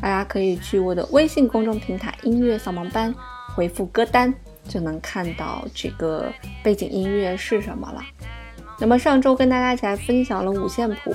[0.00, 3.14] 大家可以去我的微信公众平台“音乐扫盲班”
[3.54, 4.32] 回复歌单，
[4.68, 6.30] 就能看到这个
[6.62, 8.02] 背景音乐是什么了。
[8.78, 11.14] 那么上周跟大家一起来分享了五线谱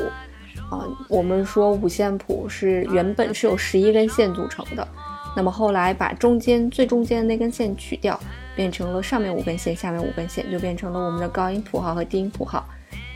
[0.72, 4.88] 啊，我们说五线谱是原本是由十一根线组成的，
[5.36, 8.20] 那么后来把中间最中间的那根线取掉，
[8.56, 12.68] 变成了上面五根线，下面五根线，就变成了我们的高音谱号和低音谱号。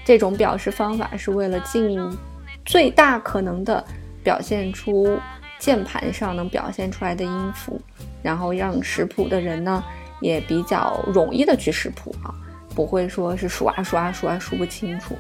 [0.06, 2.00] 这种表示方法是为了尽
[2.66, 3.84] 最大可能的
[4.24, 5.18] 表现出
[5.58, 7.80] 键盘上能表现出来的音符，
[8.22, 9.84] 然后让识谱的人呢
[10.22, 12.34] 也比较容易的去识谱啊，
[12.76, 15.16] 不会说是数啊数啊数啊数不清楚。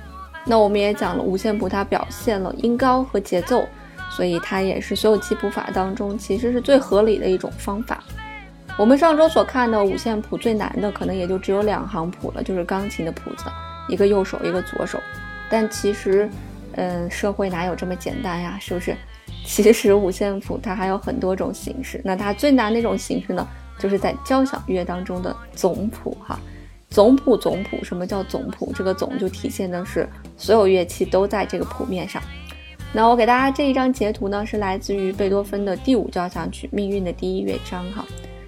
[0.45, 3.67] 那我们也讲了五线谱，它表现了音高和节奏，
[4.11, 8.03] 所以它也是所有记谱法当中其实是最合理的一种方法。
[8.77, 13.45] 我们上周所看的五线谱最难的可能也就只有两行谱了，就是钢琴的谱子，
[13.87, 14.99] 一个右手一个左手，
[15.49, 16.29] 但其实。
[16.75, 18.57] 嗯，社会哪有这么简单呀？
[18.59, 18.95] 是不是？
[19.45, 22.01] 其实五线谱它还有很多种形式。
[22.03, 23.47] 那它最难的那种形式呢，
[23.79, 26.39] 就是在交响乐当中的总谱哈。
[26.89, 28.71] 总谱，总谱，什么叫总谱？
[28.73, 32.21] 这个总就体现的是所有乐器都在这个谱面上。
[32.93, 38.05] 那我给大家这一张截图呢，是来自于贝多芬的第五交响曲《命运》的第一乐章哈。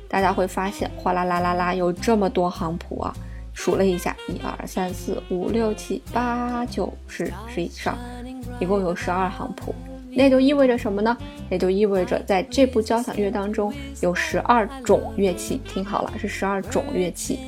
[0.07, 3.13] 大家会发现，哗啦啦啦啦，有这么多行谱啊。
[3.57, 7.97] 数了一下，一二三四五六七八九十十一十二，
[8.59, 9.73] 一共有十二行谱。
[10.11, 11.17] 那就意味着什么呢？
[11.49, 17.39] 也就意味着在这部交响乐当中有十二种乐器，听好了，是十二种乐器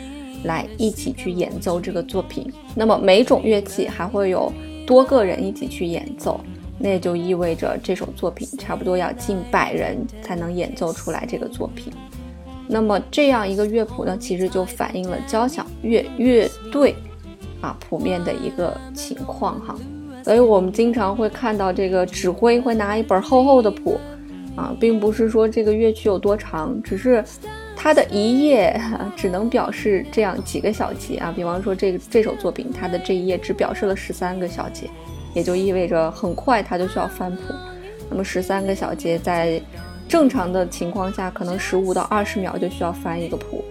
[0.45, 2.51] 来一起去演奏这个作品。
[2.75, 4.51] 那么每种乐器还会有
[4.87, 6.41] 多个人一起去演奏，
[6.79, 11.93] 那就意味着这首作品差不多要近百人才能演奏出来这个作品。
[12.71, 16.95] 那么这样一个乐谱呢，其实就反映了交响乐乐队
[17.61, 19.75] 啊谱面的一个情况哈。
[20.23, 23.99] 所以我们经常会看到这个指挥会拿一本厚厚的谱
[24.55, 27.23] 啊，并不是说这个乐曲有多长，只是
[27.75, 28.79] 它的一页
[29.15, 31.33] 只能表示这样几个小节啊。
[31.35, 34.87] 比方说这个这首作品，它的这一页只表示了十三个小节，
[35.33, 37.41] 也就意味着很快它就需要翻谱。
[38.11, 39.59] 那么十三个小节在
[40.09, 43.63] 正常的情况下，可能十五到二十秒就需要翻一个谱，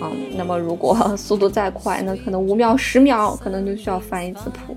[0.00, 4.74] 啊，那么如果速度再快，那可能五秒、十秒可能就需要翻一次谱，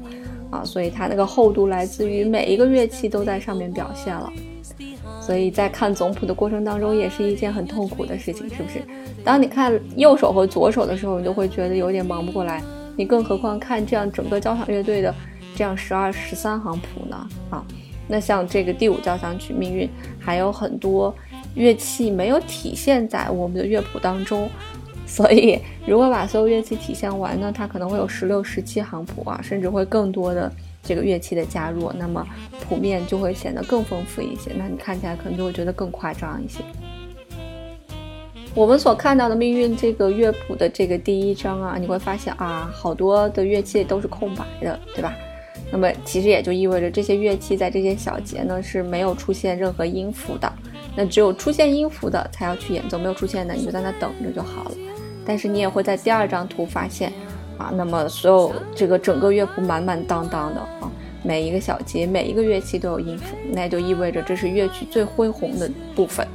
[0.51, 4.29] 啊，所以它那个厚度来自于每一个乐器都在上面表现了，
[5.21, 8.81] 所以在看总谱的过程当中，也是一件很痛苦的事情，是不是？
[9.23, 12.61] 当你看右手和左手的时候，你就会觉得有点忙不过来，
[12.97, 15.15] 你更何况看这样整个交响乐队的
[15.55, 17.27] 这样十二、十三行谱呢？
[17.49, 17.63] 啊。
[18.07, 19.87] 那像这个第五交响曲《命运》，
[20.19, 21.13] 还有很多
[21.55, 24.49] 乐器没有体现在我们的乐谱当中，
[25.07, 30.51] 所以如果把所有乐器体现完呢，它可能会有十六、十七行谱啊，甚至会更多的
[30.83, 32.25] 这个乐器的加入，那么
[32.61, 34.51] 谱面就会显得更丰富一些。
[34.55, 36.59] 那你看起来可能就会觉得更夸张一些。
[38.53, 45.13] 我们所看到的《命运》这个乐谱的这个第一章啊，你会发现啊，好多的乐器都是空白的，对吧？
[45.71, 50.51] 那么其实也就意味着这些乐器在这些小节呢是没有出现任何音符的，
[50.95, 54.71] 那只有出现音符的才要去演奏，没有出现的你就在那等着就好了。
[55.25, 57.11] 但是你也会在第二张图发现，
[57.57, 60.91] 啊，那么所有这个整个乐谱满满当当的啊，
[61.23, 66.27] 每一个小节每一个乐器都有音符，那也就意味着这是乐曲最恢宏的部分，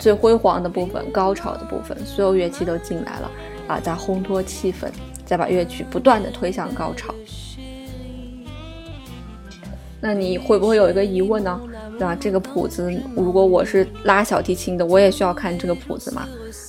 [0.00, 3.30] 最辉煌的部分，高潮的部分，所有乐器都进来了
[3.68, 4.88] 啊，在烘托气氛，
[5.24, 7.14] 再把乐曲不断的推向高潮。
[10.00, 11.60] 那你会不会有一个疑问呢？
[11.92, 12.16] 对吧？
[12.18, 16.28] 这个谱子，如果我是拉小提琴的，我也需要看这个谱子吗？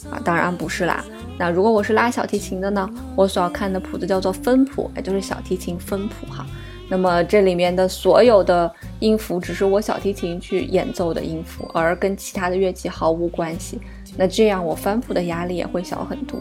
[0.10, 1.06] 啊，当然不是啦。
[1.38, 2.90] 那如果我是拉小提琴的呢？
[3.16, 6.46] 我所要看的谱子叫做分谱，也就是小提琴分谱哈。
[6.90, 8.70] 那么这里面的所有的
[9.00, 13.80] 音符，只是我小提琴去演奏的音符，而跟其他的乐器毫无关系。
[14.18, 16.40] 那这样我翻谱的压力也会小很多。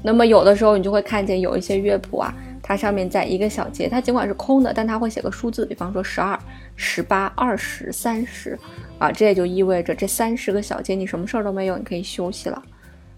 [0.00, 2.32] 那么有的时候你就会看见有一些乐谱啊。
[2.66, 6.38] 它上面在一个小节，它尽管是空的，但它会写个数字，比方说十二、
[6.76, 8.58] 十八、二十、三十，
[8.98, 12.62] 啊，这也就意味着这三十个小节你什么事儿都没有，你可以休息了。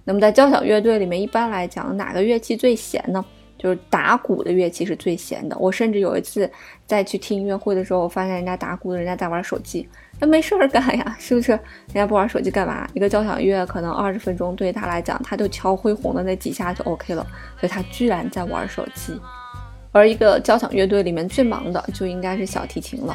[0.02, 3.24] 那么在交响乐队里面，一般来讲，哪个乐器最闲呢？
[3.56, 5.56] 就是打鼓的乐器是最闲的。
[5.58, 6.50] 我甚至有一次
[6.84, 11.52] 在去听音乐会的时候，我发现人家打鼓的人家在玩手机，那没事儿干呀， 是不是？
[11.52, 12.88] 人家不玩手机干嘛？
[12.94, 17.26] 一个交响乐可能二十分钟对他来讲，他就敲恢宏的那几下就 OK 了，
[17.60, 19.20] 所以他居然在玩手机。
[19.92, 23.14] 而一个交响乐队里面最忙的就应该是小提琴了，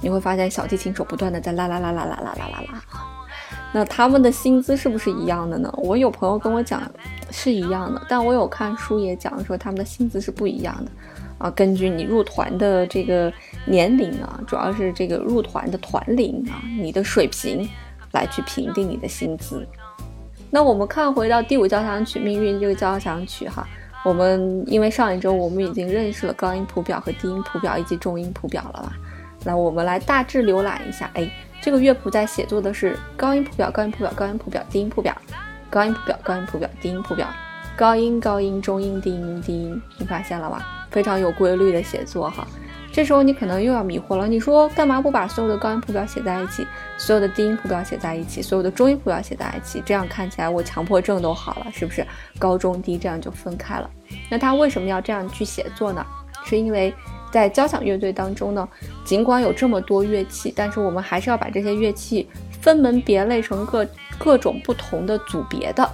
[0.00, 2.84] 你会发现小提琴手不断的在啦啦啦啦啦啦啦啦啦。
[3.72, 5.72] 那他们的薪资是不是一样的呢？
[5.76, 6.82] 我有朋友跟我讲
[7.30, 10.90] 是一样的，但我有看书也讲说他们的薪资是不一样的。
[11.40, 13.32] 啊，根据你入团的这个
[13.64, 17.66] 年龄啊，主要是这个入团的团龄啊，你的水平
[18.12, 19.66] 来去评定你的薪资。
[20.50, 23.66] 那我们看回到第五交响曲《命运》这个交响曲哈，
[24.04, 28.92] 我们因为上一周我们已经认识了高音谱表和低音谱表以及中音谱表了嘛，
[29.42, 31.10] 那我们来大致浏览一下。
[31.14, 31.30] 哎，
[31.62, 35.16] 这个乐谱在写作的是高音谱表、高音谱表、高音谱表、低音谱表、
[35.70, 37.26] 高音谱表、高音谱表、低音谱表、
[37.80, 40.86] 高音、高音、中音、低音、低音，你发现了吧？
[40.90, 42.46] 非常有规律的写作哈，
[42.92, 46.66] 这时候你可能又要迷惑了，你说干嘛不把所有的高音谱表写在一起，
[46.98, 52.06] 所有的低音谱表写在一起，所有的中音谱表写在一起，这样看起来我强迫症都好了，是不是？
[52.38, 53.90] 高中低这样就分开了。
[54.28, 56.04] 那他为什么要这样去写作呢？
[56.44, 56.92] 是因为
[57.32, 58.68] 在交响乐队当中呢，
[59.06, 62.28] 尽管有这么多乐器，但是我们还是要把这些乐器
[62.60, 63.86] 分门别类成各
[64.18, 65.90] 各种不同的组别的。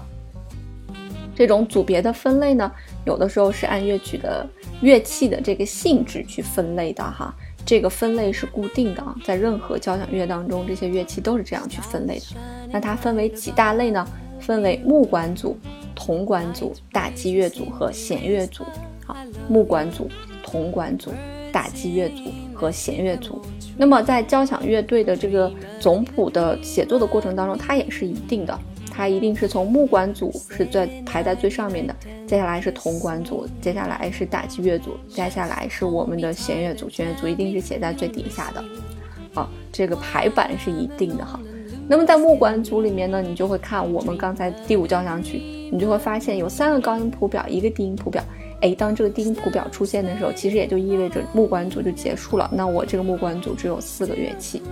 [1.36, 2.72] 这种组别的分类呢，
[3.04, 4.44] 有的时候是按乐曲的。
[4.82, 7.34] 乐器的这个性质去分类的哈，
[7.64, 12.24] 这个分类是固定的啊，在任何交响乐当中，这些乐器都是这样去分类的。
[12.70, 14.06] 那它分为几大类呢？
[14.38, 15.56] 分为木管组、
[15.94, 18.64] 铜管组、打击乐组和弦乐组。
[19.06, 19.16] 好，
[19.48, 20.10] 木管组、
[20.42, 21.10] 铜管组、
[21.50, 23.40] 打击乐组和弦乐组。
[23.78, 25.50] 那么在交响乐队的这个
[25.80, 28.58] 总谱的写作的过程当中，它也是一定的。
[28.96, 31.94] 它一定是从木管组是在排在最上面的，
[32.26, 38.64] 接下来是铜管组，接下来是打击乐组，接下来是我们的弦乐组，弦乐组一定是写在最底下的。
[39.34, 41.38] 好，这个排版是一定的哈。
[41.86, 45.36] 那么在木管组里面呢，你就会看我们刚才第五交响曲，
[45.70, 48.24] 你就会发现有三个高音谱表，一个低音谱表。
[48.62, 52.50] 哎，当这个低音谱表出现的时候，其实也就意味着木管组就结束了。
[52.50, 54.62] 那我这个木管组只有四个乐器，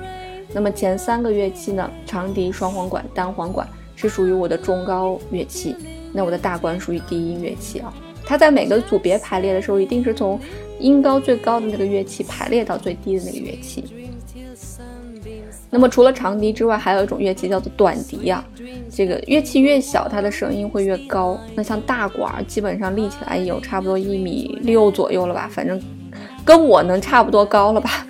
[0.54, 3.68] 那么前三个乐器呢，长笛、双簧管、单簧管。
[3.96, 5.76] 是属于我的中高乐器，
[6.12, 7.92] 那我的大管属于低音乐器啊。
[8.26, 10.40] 它在每个组别排列的时候，一定是从
[10.78, 13.84] 音高最高的那个乐器排列到最低的那个乐器。
[15.70, 18.44] 那么除了长笛之外，还有一种乐器叫做短笛啊。
[18.90, 21.38] 这个乐器越小，它的声音会越高。
[21.54, 25.80] 那像大管，基本上立起来有差不多一米六左右了吧，反正
[26.44, 28.06] 跟我能差不多高了吧。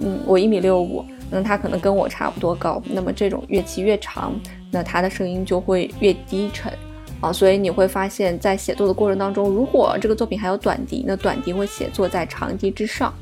[0.00, 2.80] 嗯，我一米六五，那它可能跟我差不多高。
[2.84, 4.32] 那么这种乐器越长。
[4.74, 6.72] 那它的声音就会越低沉
[7.20, 13.12] 啊，所以你会发现在写作的过程当中，如果这个作品还有短笛，那短笛会写作在长笛之上，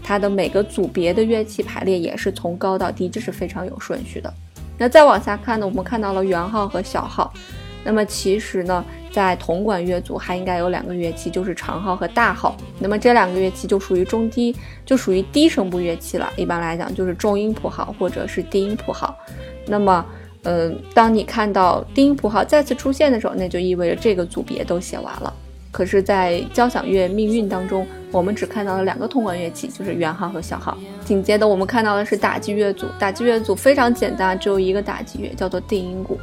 [0.00, 4.32] 它的每个组别的乐器排列也是从高到低，这是非常有顺序的。
[4.78, 7.34] 那再往下看呢，我们看到了圆号和小号，
[7.84, 12.56] 那么其实呢，在铜管乐组还应该有两个乐器，就是长号和大号。
[12.78, 16.30] 那么这两个乐器就属于中低，就属于低声部乐器了。
[16.36, 19.16] 一般来讲就是中音谱号或者是低音谱号。
[19.66, 20.04] 那么
[20.44, 25.32] 嗯，当你看到低音谱号再次出现的时候，那就意味着这个组别都写完了。
[25.70, 30.76] 可是，在交响乐命运当中，我们只看到了两个铜管乐器，就是圆号和小号。
[31.02, 32.86] 紧接着，我们看到的是打击乐组。
[32.98, 36.20] 打击乐组非常简单，只有一个打击乐，叫做定音鼓。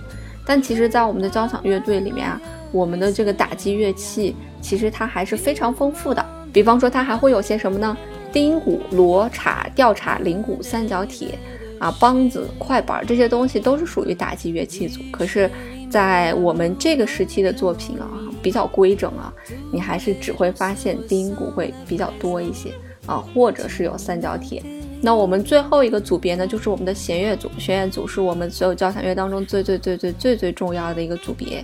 [0.49, 2.41] 但其实，在我们的交响乐队里面啊，
[2.71, 6.25] 我们的这个打击乐器其实它还是非常丰富的。
[6.51, 7.95] 比方说，它还会有些什么呢？
[8.33, 11.37] 低音鼓、锣、镲、吊镲、铃鼓、三角铁。
[11.77, 14.99] 啊，梆子、快板这些东西都是属于打击乐器组。
[15.11, 15.47] 可是，
[15.87, 18.09] 在我们这个时期的作品啊，
[18.41, 19.31] 比较规整啊，
[19.71, 22.71] 你还是只会发现低音鼓会比较多一些
[23.05, 24.63] 啊，或者是有三角铁。
[25.01, 27.49] 那我们最后一个组别呢，就是我们的弦乐组。
[27.57, 31.63] 弦乐组是我们所有交响乐当中最最最最最最重要的一个组别，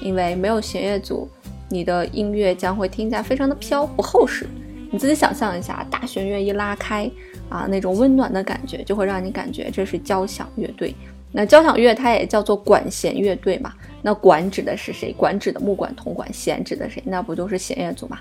[0.00, 1.28] 因为没有弦乐组，
[1.70, 4.46] 你的音乐将会听起来非常的飘不厚实。
[4.90, 7.10] 你自己想象一下，大弦乐一拉开。
[7.50, 10.94] 啊，那种温暖的感觉就会让你感觉这是交响乐队。
[11.30, 13.72] 那交响乐它也叫做管弦乐队嘛。
[14.02, 15.12] 那管指的是谁？
[15.12, 17.02] 管指的木管、铜管，弦指的谁？
[17.06, 18.18] 那不就是弦乐组嘛？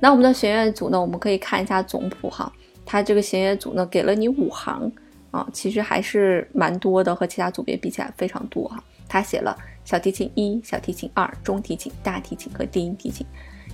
[0.00, 1.00] 那我们的弦乐组呢？
[1.00, 2.52] 我们可以看一下总谱哈。
[2.86, 4.90] 它这个弦乐组呢，给了你五行
[5.30, 8.82] 啊，其实还是蛮多的，和其他组别比起来非常多哈。
[9.08, 13.26] 它写了小提琴一、小提琴二、中提琴、大提琴和低音提琴，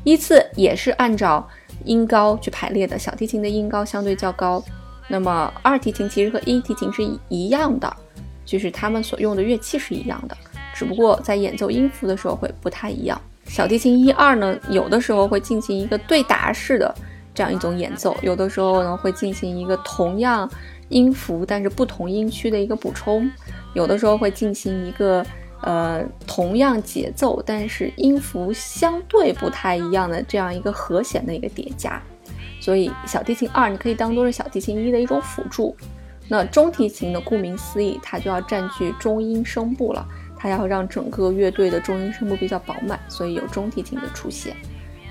[0.04, 1.48] 依次也是按照
[1.84, 2.98] 音高去排列的。
[2.98, 4.62] 小提琴的音高相对较高。
[5.08, 7.96] 那么二提琴其实和一提琴是一样的，
[8.44, 10.36] 就是他们所用的乐器是一样的，
[10.72, 13.20] 只不过在演奏音符的时候会不太一样。
[13.44, 16.94] 小提琴一二呢，有的时候会进行一个对答式的
[17.40, 20.46] 这样一种演奏，有的时候呢会进行一个同样
[20.90, 23.30] 音符，但是不同音区的一个补充，
[23.72, 25.24] 有的时候会进行一个
[25.62, 31.98] 呃同样节奏，但是音符相对不太一样的这样一个和弦的一个叠加。
[32.60, 35.74] 所以小提琴二你可以当做是小提琴一的一种辅助。
[36.28, 40.06] 那中提琴呢，顾名思义，它就要占据中音声部了，
[40.36, 44.54] 它要让整个乐队的中音声部比较饱满，所以有中提琴的出现。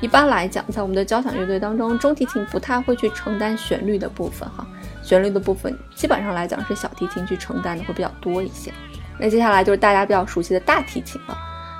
[0.01, 4.65] 一般来讲，在我们的交响乐队当中，中提琴不太会去承担旋律的部分，哈，
[5.03, 8.71] 旋律的部分基本上来讲是小提琴去承担的会比较多一些。
[9.19, 11.37] 那接下来就是大家比较熟悉的大提琴了，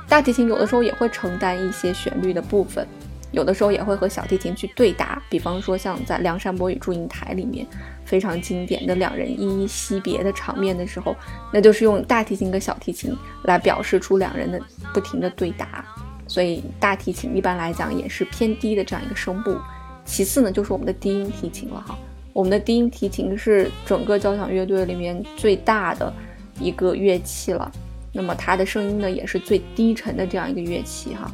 [0.08, 2.86] 大提琴有的时候也会承担一些旋律的部分，
[3.32, 7.66] 有的时候也会和小提琴去对答，比方说像在《梁山伯与祝英台》里面
[8.04, 11.16] 非常经典的两人依依惜别的场面的时候，
[11.54, 14.60] 那就是用大提琴跟小提琴来表示出两人的
[14.94, 15.86] 不停的对答。
[16.30, 19.58] 所以大提琴一般来讲也是偏低的这样一个声部，
[20.06, 21.98] 其次呢就是我们的低音提琴了哈。
[22.32, 26.14] 我们的低音提琴是整个交响乐队里面最大的
[26.62, 27.70] 一个乐器了，
[28.14, 31.30] 那么它的声音呢也是最低沉的这样一个乐器哈。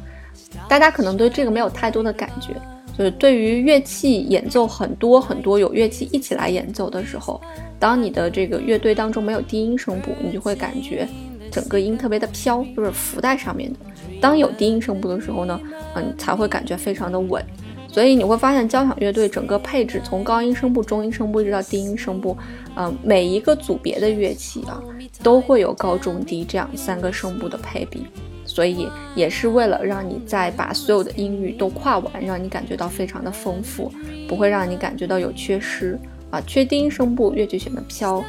[0.66, 2.54] 大家可能对这个没有太多的感觉，
[2.96, 7.38] 就是对于乐器演奏很多很多有乐器一起来演奏的时候，
[7.78, 11.06] 当你的这个乐队当中没有低音声部，你就会感觉
[11.52, 13.78] 整个音特别的飘，就是浮在上面的。
[14.20, 15.60] 当有低音声部的时候呢，
[15.94, 17.44] 嗯，才会感觉非常的稳。
[17.88, 22.36] 所以你会发现交响乐队整个配置从高音声部、中音声部一直到低音声部，
[22.76, 24.82] 嗯，每一个组别的乐器啊，
[25.22, 28.06] 都会有高中低这样三个声部的配比。
[28.44, 33.90] 所以也是为了让你在把所有的音域都跨完，让你感觉到非常的丰富，
[34.28, 35.98] 不会让你感觉到有缺失
[36.30, 36.40] 啊。
[36.46, 38.22] 缺低音声部，乐曲显得飘。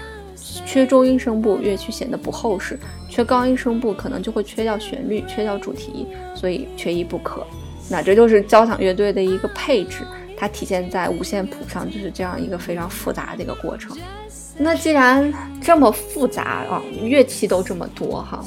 [0.66, 2.76] 缺中音声部，乐曲显得不厚实；
[3.10, 7.46] 缺高音声部，可能就会缺掉旋律，缺掉主题，所以缺一不可。
[7.90, 10.06] 那这就是交响乐队的一个配置，
[10.38, 13.98] 它体现在五线谱上，就是这样一个非常复杂的一个过程。
[14.58, 18.44] 那既然这么复杂啊，乐器都这么多哈，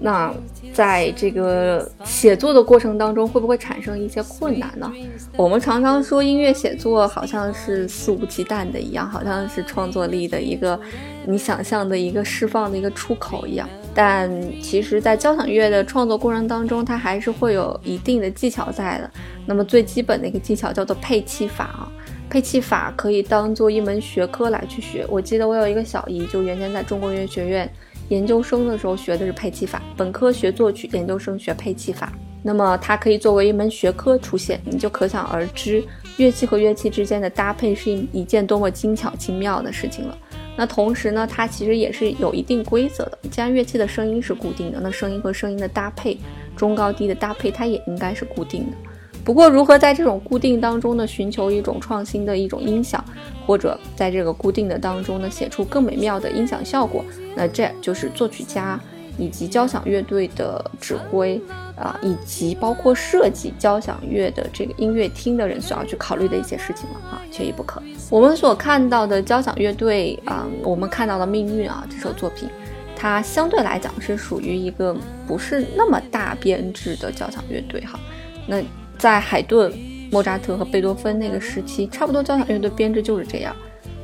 [0.00, 0.32] 那
[0.72, 4.90] 在这个写作的过程当中，会不会产生一些困难呢？
[5.36, 10.78] 我们常常说音乐写作好像是肆无忌惮的一样，好像是创作力的一个
[11.26, 13.68] 你想象的一个释放的一个出口一样。
[13.92, 14.30] 但
[14.62, 19.10] 其实，在交响乐的创作过程当中，它还是会有一定的技巧在的。
[19.46, 21.90] 那么最基本的一个技巧叫做配器法啊。
[22.30, 25.04] 配器法可以当做一门学科来去学。
[25.08, 27.68] 我记得我有一个小姨，就原先在中国音乐学院
[28.10, 32.12] 研究生的时候学的是配器法，本科学作曲，研究生学配器法。
[32.42, 35.82] 那么它可以作为一门学科出现，你就可想而知，
[36.16, 40.18] 乐器和乐器之间的搭配是一件多么精巧精妙的事情了。
[40.56, 43.18] 那同时呢，它其实也是有一定规则的。
[43.30, 46.18] 既然乐器的声音是固定的，那声音和声音的搭配，
[46.56, 48.76] 中高低的搭配，它也应该是固定的。
[49.24, 53.04] 不过，如何在这种固定当中呢，寻求一种创新的一种音响，
[53.46, 57.04] 或者在这个固定的当中呢，写出更美妙的音响效果，
[57.36, 58.80] 那这就是作曲家
[59.18, 61.40] 以及交响乐队的指挥
[61.76, 67.80] 啊，以及包括设计交响乐的这个音乐厅的人所要去考虑的一些事情了啊，缺一不可。
[68.08, 72.48] 我们所看到的交响乐队啊，我们看到的命运啊，这首作品，
[72.96, 74.96] 它相对来讲是属于一个
[75.26, 78.00] 不是那么大编制的交响乐队哈，
[78.46, 78.60] 那。
[79.00, 79.72] 在海顿、
[80.12, 83.56] 莫扎特和贝多芬那个时期，差不多交响乐队编制就是这样。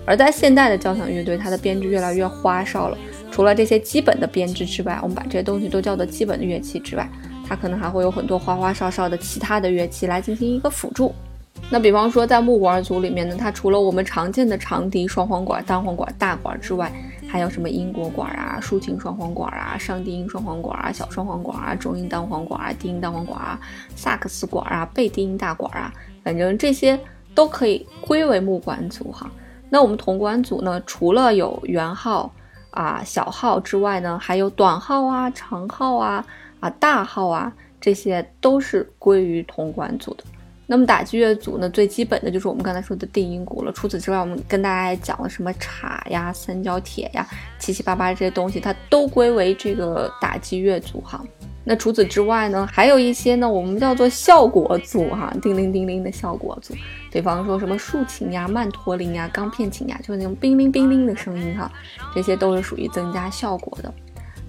[0.06, 2.96] 而在现代的交响乐队，它的编制越来越花哨了。
[3.30, 7.06] 除了这些基本的编制之外，我们把这些东西都叫做基本的乐器之外，
[7.46, 11.14] 它可能还会有很多花花哨哨的其他的乐器来进行一个辅助。
[11.68, 16.90] 那比方说，在木管组里面呢，它除了我们常见的长笛、双簧管、单簧管、大管之外，
[17.28, 23.60] 还有什么英国管啊、竖琴双簧管啊、上低音双簧管啊、小双簧管啊、中音单簧管啊、低音单簧管啊、
[23.94, 25.92] 萨克斯管啊、贝低音大管啊，
[26.22, 26.98] 反正这些
[27.34, 29.30] 都可以归为木管组哈。
[29.68, 32.32] 那我们铜管组呢，除了有圆号
[32.70, 36.24] 啊、小号之外呢，还有短号啊、长号啊、
[36.60, 40.24] 啊大号啊，这些都是归于铜管组的。
[40.68, 43.70] 那么打击乐组呢，最基本的就是我们刚才说的定音鼓了。
[43.72, 47.24] 除此之外，我们跟大家讲了什么镲呀、三角铁呀、
[47.58, 51.24] 七七八八这些东西，它都归为这个打击乐组哈。
[51.62, 56.74] 那除此之外呢，还有一些呢，我们叫做效果组哈，叮铃叮铃的效果组。
[57.12, 61.70] 比方说什么竖琴呀、曼陀林呀、钢片琴呀，就是那种叮铃叮铃的声音哈，
[62.12, 63.94] 这些都是属于增加效果的。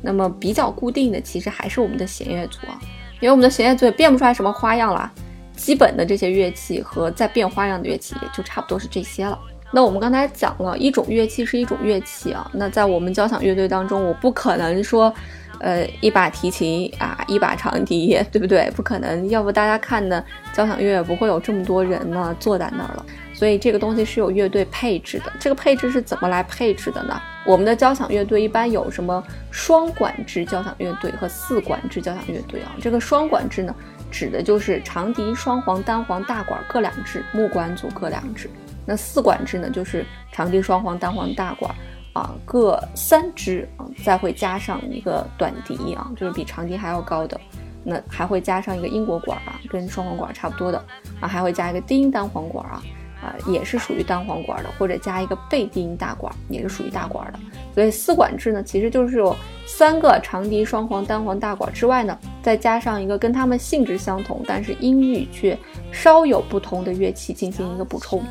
[0.02, 2.80] 那么比较固定的，其实还是我们的弦乐组啊，
[3.20, 5.12] 因为我们的弦乐组也变不出来什么花样了。
[5.58, 9.38] 基本的这些乐器和在变花样的乐器也就差不多是这些了。
[9.74, 15.14] 那我们刚才讲了一种乐器是一种乐器啊，那在我们交响乐队当中，我不可能说
[15.60, 18.72] 呃，一把提琴啊，一把长笛， 对不对？
[18.76, 20.24] 不可能，要不大家看的
[20.54, 23.06] 交响乐不会有这么多人呢坐在那儿了。
[23.34, 25.32] 所以这个东西是有乐队配置的。
[25.38, 27.22] 这个配置是怎么来配置的呢？
[27.46, 29.22] 我们的交响乐队一般有什么
[29.52, 32.74] 双管制交响乐队和四管制交响乐队啊？
[32.82, 33.76] 这个双管制呢，
[34.18, 38.50] 指的就是长笛、双簧、单簧、大管各两支，木管组各两支。
[38.84, 41.70] 那四管制呢，就是长笛、双簧、单簧、大管。
[42.14, 47.40] 啊，各三支啊，再会加上一个短笛啊，就是比长笛还要高的，
[47.84, 50.84] 那还会加上一个英国管啊，跟双簧管差不多的
[51.20, 52.82] 啊，还会加一个低音单簧管啊，
[53.22, 57.38] 啊，也是属于单簧管的，或者加一个倍低音大管，也是属于大管的。
[57.76, 59.36] 所以四管制呢，其实就是有
[59.68, 62.18] 三个长笛、双簧、单簧、大管之外呢，
[62.48, 65.60] 再加上一个跟它们性质相同，但是音域却
[65.92, 68.24] 稍有不同的乐器进行一个补充。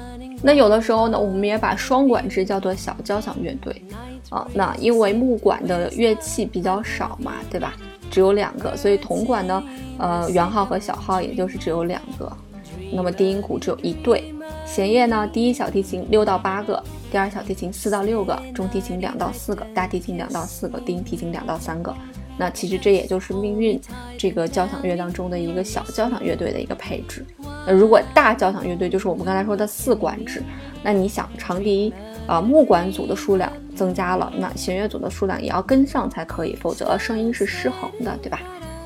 [0.42, 3.82] 那有的时候呢，我们也把双管制叫做小交响乐队，
[4.30, 7.74] 啊，那因为木管的乐器比较少嘛，对吧？
[8.10, 9.62] 只有两个，所以铜管呢，
[9.98, 12.34] 呃，圆号和小号也就是只有两个。
[12.94, 14.32] 那么低音鼓只有一对，
[14.64, 16.82] 弦乐呢，第一小提琴六到八个，
[17.12, 21.94] 第二小提琴四到六个，中提琴两到四个，大提琴两到四个，低音提琴两到三个。
[22.38, 23.80] 那其实这也就是命运
[24.18, 27.24] 这个交响乐当中的一个小交响乐队的一个配置。
[27.66, 30.42] 那如果大交响乐队就是我们刚才说的四管制，
[30.82, 31.92] 那你想长笛
[32.26, 38.40] 啊木管组的数量增加了，那弦乐组的数量也要跟上才可以，否则声音是失衡的，对吧？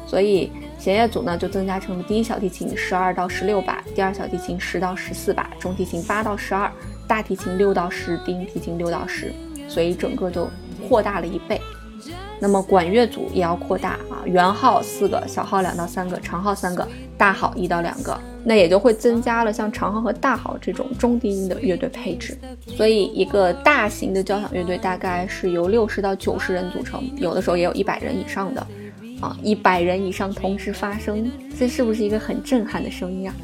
[0.07, 6.71] 所以弦乐组呢就增加成了第一小提琴十二到十六把，第二小提琴十到十四把，中提琴八到十二，
[7.07, 9.33] 大提琴六到十，低音提琴六到十，
[9.69, 10.49] 所以整个就
[10.89, 11.61] 扩大了一倍。
[12.41, 22.37] 那么管乐组也要扩大啊，圆号四个，小号两到三个，长号三个，大号一到两个，那也就会增加了像长号和大号这种中低音的乐队配置。
[22.67, 28.67] 所以一个大型的交响乐队大概是由六十到九十人组成，有的时候也有一百人以上的，
[29.21, 33.35] 啊，一百人以上同时发声，这是不是一个很震撼的声音啊？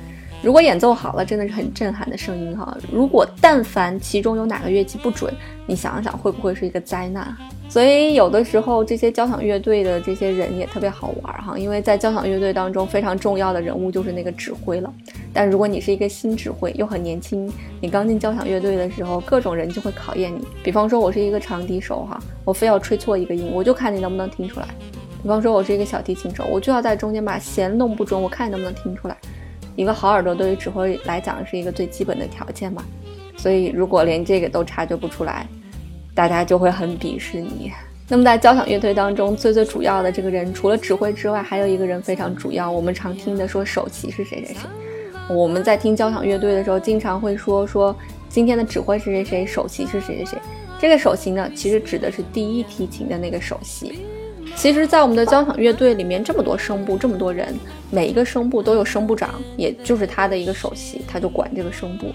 [0.43, 2.77] 如果演奏好了，真的是很震撼的声音哈。
[2.93, 5.33] 如果但凡其中有哪个乐器不准，
[5.67, 7.35] 你想想会不会是一个灾难？
[7.69, 14.91] 所以有的时候这些交响乐队的这些人也特别好玩哈，因为在交响乐队当中非常重要的人物就是那个指挥了。
[15.33, 20.47] 但如果你是一个新指挥又很年轻，你刚进交响乐队的时候，各种人就会考验你。
[20.63, 24.67] 比方说，我是一个长笛手哈，我非要吹错一个音，我就看你能不能听出来。
[25.23, 29.17] 比方说，我是一个小提琴手，我就要在中间把弦弄不准，我看你能不能听出来。
[29.75, 32.83] 一个好耳朵对于指挥来讲是一个最基本的条件嘛，
[33.37, 35.47] 所以如果连这个都察觉不出来，
[36.17, 37.71] 大家就会很鄙视你。
[38.09, 42.71] 那么在交响乐队当中，最最主要的这个人，除了指挥之外，还有一个人非常主要。
[42.71, 44.67] 我们常听的说首席是谁谁谁。
[45.29, 47.95] 我们在听交响乐队的时候，经常会说说
[48.31, 50.39] 今天的指挥是谁谁，首席是谁谁谁。
[50.81, 54.01] 这个首席呢，其实指的是第一提琴的那个首席。
[54.55, 57.55] 其实，在我们的交响乐队里面，这么多声部，这么多人，
[57.91, 62.07] 每一个声部都有声部长，也就是他的一个首席，他就管这个声部。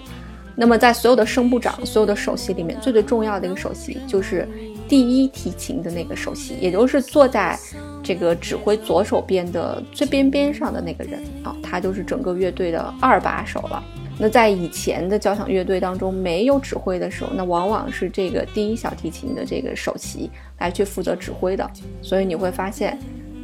[0.54, 4.46] 那么，在所有的声部长、所有的首席里面，最最重要的一个首席就是
[4.88, 7.58] 第一提琴的那个首席，也就是坐在
[8.02, 13.82] 这个指挥左手边的最边边上的那个人啊，他就是整个乐队的二把手了。
[14.18, 21.68] 那在以前的交响乐队当中，没有指挥的时候，那往往是这个第一小提琴的这个首席来去负责指挥的。
[22.02, 22.98] 所以你会发现，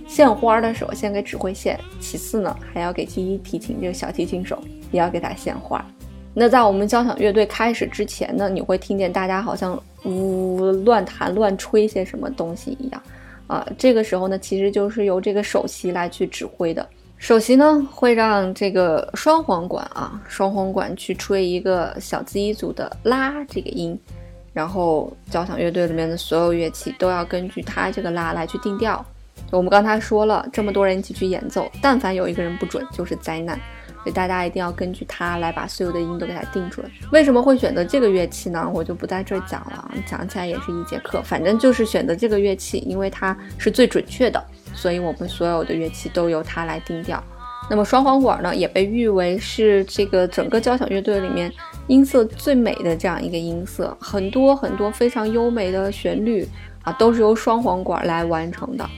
[0.06, 5.82] 献花的时候先给指挥献，其次呢还要给第一提琴这个小提琴手也要给他献花。
[6.40, 13.02] 那在我们交响乐队开始之前呢，你会听见大家好像呜乱弹乱吹些什么东西一样，
[13.48, 16.88] 啊，这个时候呢其实就是由这个首席来去指挥的。
[17.16, 23.98] 首席呢会让这个双簧管啊，双簧管去吹一个小字一组的拉这个音，
[24.52, 29.04] 然后交响乐队里面的所有乐器都要根据它这个拉来去定调。
[29.50, 33.58] 我们刚才说了，这么多人一起去演奏，但凡有一个人不准就是灾难，
[34.08, 36.90] 所以大家一定要根据它来把所有的音都给它定准。
[37.12, 38.66] 为什么会选择这个乐器呢？
[38.72, 41.20] 我就不在这儿讲了，讲起来也是一节课。
[41.22, 44.42] 反正就是选择这个乐器，因为它是最准确的。
[44.72, 47.22] 所以我们所有的乐器都由它来定调。
[47.68, 51.52] 那么双簧管呢，也被誉为是这个整个交响乐队里面
[51.86, 56.48] 音色最美的这样一个音色，很多很多非常优美的旋律
[56.82, 58.88] 啊，都是由双簧管来完成的。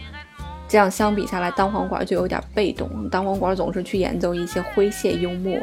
[0.70, 5.58] 这样相比下来，单簧管就有点被动，单簧管总是去演奏一些诙谐幽默，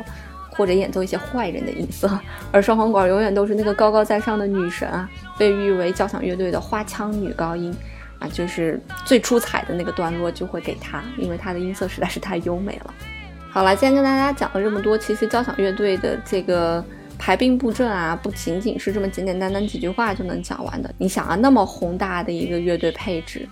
[0.51, 2.19] 或者演奏一些坏人的音色，
[2.51, 7.73] 而双簧管永远都是那个高高在上的女神啊，被誉为交响乐队的花腔女高音。
[8.19, 12.91] 啊，就是最出彩的那个段落就会给她，因为她的音色实在是太优美了。
[13.51, 16.83] 好了，今天跟大家讲了这么多，其实交响乐队的这个
[17.19, 20.91] 排兵布阵啊，不仅仅是这么简简单单几句话就能讲完的。
[20.97, 23.47] 你想啊，那么宏大的一个乐队配置。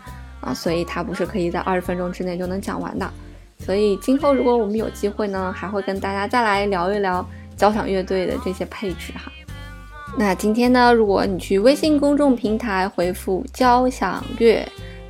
[0.45, 3.11] 啊，所以它不是可以在二十分钟之内就能讲完的。
[3.57, 7.25] 所以今后如果我们有机会呢，还会跟大家再来聊一聊
[7.57, 9.31] 交响乐队的这些配置哈。
[10.17, 14.65] 那今天呢，如果你去微信公众平台回复“交响乐”，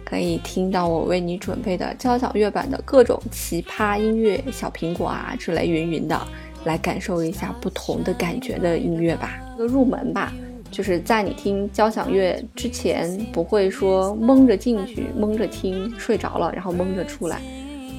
[0.06, 6.19] 可以听到我为你准备的交响乐版的各种奇葩音乐、小苹果啊之类云云的，
[6.63, 10.32] 来感受一下不同的感觉的音乐吧，一个入门吧。
[10.76, 17.40] 就是在你听交响乐之前，不会说蒙着进去、蒙着听睡着了，然后蒙着出来，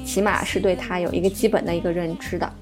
[0.04, 2.52] 起码是对它有一个基本的一个认知的。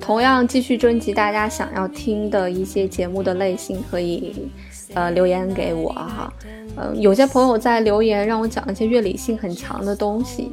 [0.00, 4.48] 同样，继续征集大家想要听的一些节目的类型，可以
[4.94, 6.32] 呃留言给我哈。
[6.78, 10.50] 嗯，有些朋友在留言让我讲一些乐理性很强的东西，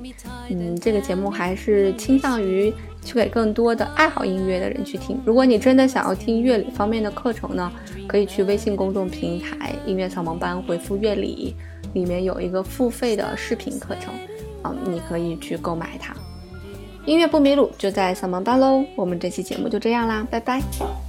[0.50, 5.20] 嗯，这个节目还是倾向于去给更多的爱好音乐的人去听。
[5.26, 7.72] 如果你真的想要听乐理方面的课程呢，
[8.08, 11.56] 可以去微信公众平台“音乐扫盲班”回复“乐理”，
[11.94, 14.14] 里面有一个付费的视频课程，
[14.64, 16.14] 嗯，你可以去购买它。
[17.06, 18.84] 音乐不迷路，就在扫盲班喽！
[18.96, 21.09] 我们这期节目就这样啦，拜拜。